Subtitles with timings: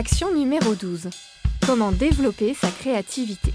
[0.00, 1.10] Action numéro 12.
[1.66, 3.52] Comment développer sa créativité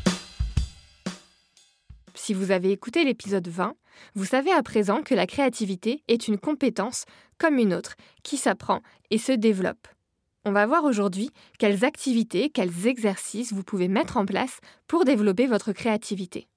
[2.14, 3.74] Si vous avez écouté l'épisode 20,
[4.14, 7.06] vous savez à présent que la créativité est une compétence
[7.40, 9.88] comme une autre qui s'apprend et se développe.
[10.46, 15.48] On va voir aujourd'hui quelles activités, quels exercices vous pouvez mettre en place pour développer
[15.48, 16.48] votre créativité.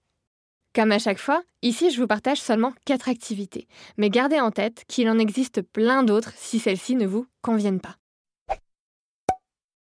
[0.75, 3.67] Comme à chaque fois, ici je vous partage seulement 4 activités,
[3.97, 7.98] mais gardez en tête qu'il en existe plein d'autres si celles-ci ne vous conviennent pas.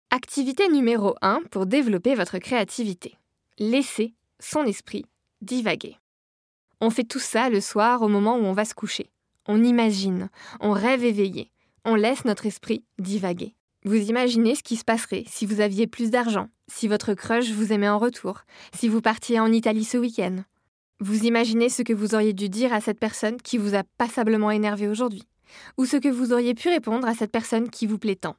[0.09, 3.17] Activité numéro 1 pour développer votre créativité.
[3.59, 5.03] Laissez son esprit
[5.41, 5.97] divaguer.
[6.79, 9.11] On fait tout ça le soir au moment où on va se coucher.
[9.47, 10.29] On imagine,
[10.61, 11.51] on rêve éveillé,
[11.83, 13.53] on laisse notre esprit divaguer.
[13.83, 17.73] Vous imaginez ce qui se passerait si vous aviez plus d'argent, si votre crush vous
[17.73, 18.43] aimait en retour,
[18.73, 20.37] si vous partiez en Italie ce week-end.
[21.01, 24.51] Vous imaginez ce que vous auriez dû dire à cette personne qui vous a passablement
[24.51, 25.27] énervé aujourd'hui,
[25.77, 28.37] ou ce que vous auriez pu répondre à cette personne qui vous plaît tant.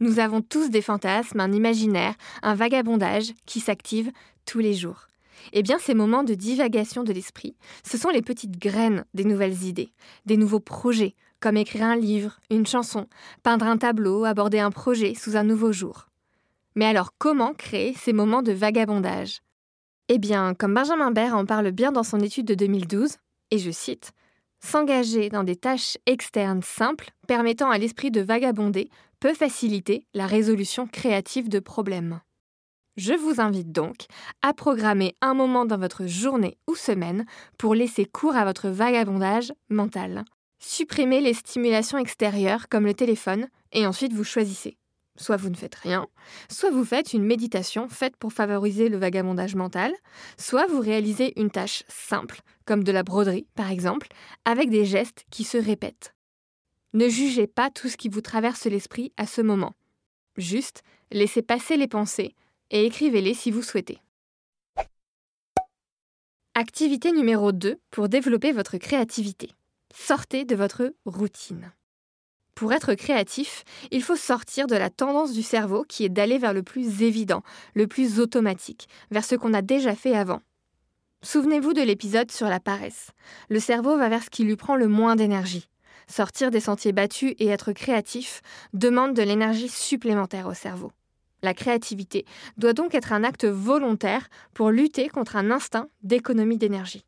[0.00, 4.12] Nous avons tous des fantasmes, un imaginaire, un vagabondage qui s'active
[4.44, 5.08] tous les jours.
[5.52, 9.62] Eh bien, ces moments de divagation de l'esprit, ce sont les petites graines des nouvelles
[9.64, 9.92] idées,
[10.26, 13.06] des nouveaux projets, comme écrire un livre, une chanson,
[13.42, 16.08] peindre un tableau, aborder un projet sous un nouveau jour.
[16.74, 19.40] Mais alors, comment créer ces moments de vagabondage?
[20.08, 23.16] Eh bien, comme Benjamin Baird en parle bien dans son étude de 2012,
[23.50, 24.12] et je cite,
[24.60, 28.88] S'engager dans des tâches externes simples permettant à l'esprit de vagabonder
[29.34, 32.20] faciliter la résolution créative de problèmes.
[32.96, 34.06] Je vous invite donc
[34.40, 37.26] à programmer un moment dans votre journée ou semaine
[37.58, 40.24] pour laisser cours à votre vagabondage mental.
[40.58, 44.78] Supprimez les stimulations extérieures comme le téléphone et ensuite vous choisissez.
[45.18, 46.06] Soit vous ne faites rien,
[46.50, 49.92] soit vous faites une méditation faite pour favoriser le vagabondage mental,
[50.38, 54.08] soit vous réalisez une tâche simple, comme de la broderie par exemple,
[54.44, 56.15] avec des gestes qui se répètent.
[56.96, 59.74] Ne jugez pas tout ce qui vous traverse l'esprit à ce moment.
[60.38, 62.34] Juste, laissez passer les pensées
[62.70, 63.98] et écrivez-les si vous souhaitez.
[66.54, 69.50] Activité numéro 2 pour développer votre créativité.
[69.94, 71.70] Sortez de votre routine.
[72.54, 76.54] Pour être créatif, il faut sortir de la tendance du cerveau qui est d'aller vers
[76.54, 77.42] le plus évident,
[77.74, 80.40] le plus automatique, vers ce qu'on a déjà fait avant.
[81.20, 83.10] Souvenez-vous de l'épisode sur la paresse.
[83.50, 85.68] Le cerveau va vers ce qui lui prend le moins d'énergie.
[86.08, 88.40] Sortir des sentiers battus et être créatif
[88.72, 90.92] demande de l'énergie supplémentaire au cerveau.
[91.42, 92.24] La créativité
[92.56, 97.04] doit donc être un acte volontaire pour lutter contre un instinct d'économie d'énergie.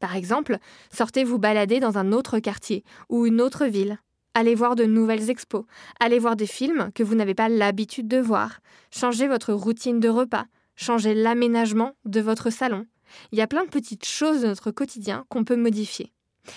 [0.00, 0.58] Par exemple,
[0.92, 3.98] sortez vous balader dans un autre quartier ou une autre ville.
[4.34, 5.64] Allez voir de nouvelles expos,
[6.00, 8.60] allez voir des films que vous n'avez pas l'habitude de voir,
[8.90, 12.86] changez votre routine de repas, changez l'aménagement de votre salon.
[13.30, 16.12] Il y a plein de petites choses de notre quotidien qu'on peut modifier.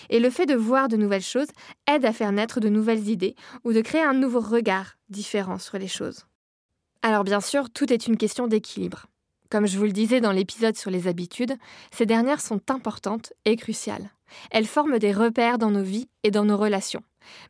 [0.09, 1.47] Et le fait de voir de nouvelles choses
[1.87, 5.77] aide à faire naître de nouvelles idées ou de créer un nouveau regard différent sur
[5.77, 6.25] les choses.
[7.01, 9.05] Alors bien sûr, tout est une question d'équilibre.
[9.51, 11.55] Comme je vous le disais dans l'épisode sur les habitudes,
[11.91, 14.09] ces dernières sont importantes et cruciales.
[14.49, 17.03] Elles forment des repères dans nos vies et dans nos relations.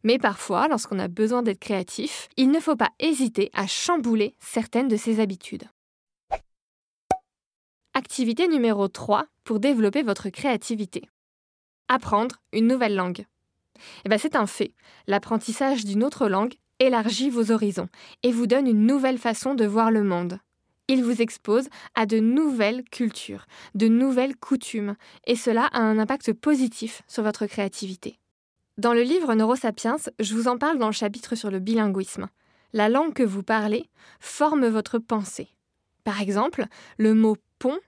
[0.04, 4.88] Mais parfois, lorsqu'on a besoin d'être créatif, il ne faut pas hésiter à chambouler certaines
[4.88, 5.64] de ces habitudes.
[7.94, 11.10] Activité numéro 3 pour développer votre créativité.
[11.88, 13.26] Apprendre une nouvelle langue.
[14.06, 14.74] Eh ben, c'est un fait.
[15.08, 17.90] L'apprentissage d'une autre langue élargit vos horizons
[18.24, 20.40] et vous donne une nouvelle façon de voir le monde.
[20.88, 26.34] Il vous expose à de nouvelles cultures, de nouvelles coutumes, et cela a un impact
[26.34, 28.20] positif sur votre créativité.
[28.78, 32.28] Dans le livre Neurosapiens, je vous en parle dans le chapitre sur le bilinguisme.
[32.74, 35.48] La langue que vous parlez forme votre pensée.
[36.04, 36.66] Par exemple,
[36.98, 37.80] le mot pont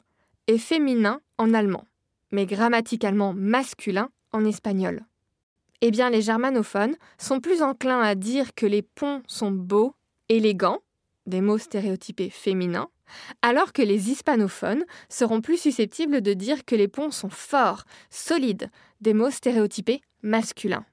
[0.47, 1.85] est féminin en allemand,
[2.31, 5.05] mais grammaticalement masculin en espagnol.
[5.81, 9.93] Eh bien, les germanophones sont plus enclins à dire que les ponts sont beaux,
[10.27, 10.79] élégants,
[11.27, 12.89] des mots stéréotypés féminins,
[13.41, 18.69] alors que les hispanophones seront plus susceptibles de dire que les ponts sont forts, solides,
[19.01, 20.85] des mots stéréotypés masculins.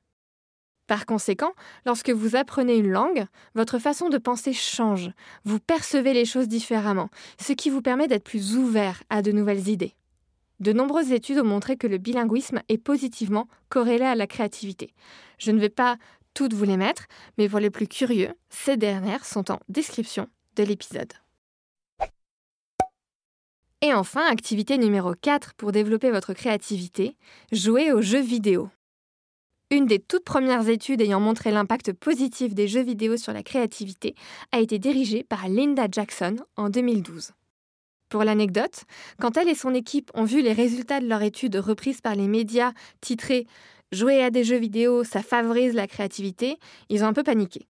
[0.86, 1.54] Par conséquent,
[1.86, 3.24] lorsque vous apprenez une langue,
[3.54, 5.10] votre façon de penser change,
[5.44, 7.08] vous percevez les choses différemment,
[7.40, 9.94] ce qui vous permet d'être plus ouvert à de nouvelles idées.
[10.64, 14.94] De nombreuses études ont montré que le bilinguisme est positivement corrélé à la créativité.
[15.36, 15.98] Je ne vais pas
[16.32, 17.04] toutes vous les mettre,
[17.36, 20.26] mais pour les plus curieux, ces dernières sont en description
[20.56, 21.12] de l'épisode.
[23.82, 27.14] Et enfin, activité numéro 4 pour développer votre créativité,
[27.52, 28.70] jouer aux jeux vidéo.
[29.70, 34.14] Une des toutes premières études ayant montré l'impact positif des jeux vidéo sur la créativité
[34.50, 37.34] a été dirigée par Linda Jackson en 2012.
[38.08, 38.84] Pour l'anecdote,
[39.20, 42.28] quand elle et son équipe ont vu les résultats de leur étude reprise par les
[42.28, 43.46] médias titrée
[43.92, 46.58] Jouer à des jeux vidéo, ça favorise la créativité,
[46.88, 47.68] ils ont un peu paniqué.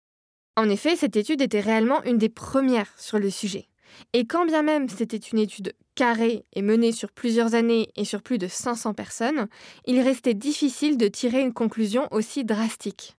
[0.55, 3.67] En effet, cette étude était réellement une des premières sur le sujet.
[4.13, 8.21] Et quand bien même c'était une étude carrée et menée sur plusieurs années et sur
[8.21, 9.47] plus de 500 personnes,
[9.85, 13.15] il restait difficile de tirer une conclusion aussi drastique.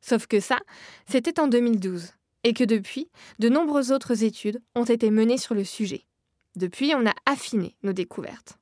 [0.00, 0.58] Sauf que ça,
[1.08, 2.12] c'était en 2012,
[2.44, 6.04] et que depuis, de nombreuses autres études ont été menées sur le sujet.
[6.56, 8.58] Depuis, on a affiné nos découvertes.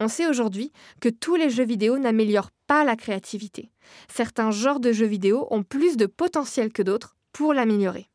[0.00, 3.70] On sait aujourd'hui que tous les jeux vidéo n'améliorent pas la créativité.
[4.12, 8.08] Certains genres de jeux vidéo ont plus de potentiel que d'autres pour l'améliorer.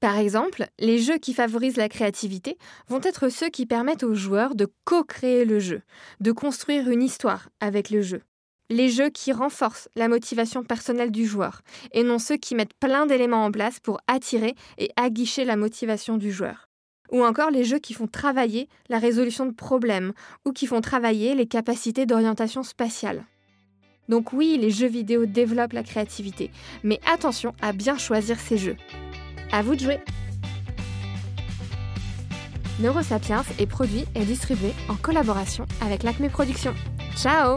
[0.00, 2.56] Par exemple, les jeux qui favorisent la créativité
[2.88, 5.82] vont être ceux qui permettent aux joueurs de co-créer le jeu,
[6.20, 8.22] de construire une histoire avec le jeu.
[8.70, 11.62] Les jeux qui renforcent la motivation personnelle du joueur,
[11.92, 16.16] et non ceux qui mettent plein d'éléments en place pour attirer et aguicher la motivation
[16.16, 16.67] du joueur.
[17.10, 20.12] Ou encore les jeux qui font travailler la résolution de problèmes,
[20.44, 23.24] ou qui font travailler les capacités d'orientation spatiale.
[24.08, 26.50] Donc oui, les jeux vidéo développent la créativité,
[26.82, 28.76] mais attention à bien choisir ces jeux.
[29.52, 30.00] À vous de jouer
[32.80, 36.74] Neurosapiens est produit et distribué en collaboration avec l'Acme Productions.
[37.16, 37.56] Ciao